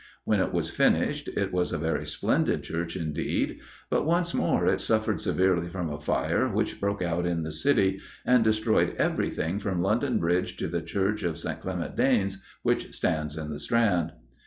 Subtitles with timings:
[0.23, 4.81] When it was finished, it was a very splendid church indeed; but once more it
[4.81, 9.83] suffered severely from a fire which broke out in the City, and destroyed everything from
[9.83, 11.59] London Bridge to the Church of St.
[11.61, 14.13] Clement Danes, which stands in the Strand.